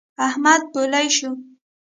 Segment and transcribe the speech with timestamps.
[0.27, 1.29] احمد پولۍ شو.